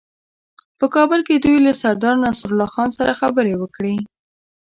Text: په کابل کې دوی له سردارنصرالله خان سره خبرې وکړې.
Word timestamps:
په 0.79 0.85
کابل 0.95 1.19
کې 1.27 1.35
دوی 1.43 1.57
له 1.67 1.71
سردارنصرالله 1.81 2.67
خان 2.73 2.89
سره 2.97 3.17
خبرې 3.21 3.53
وکړې. 3.57 3.95